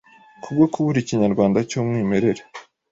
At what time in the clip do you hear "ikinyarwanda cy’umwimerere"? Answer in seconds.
1.01-2.41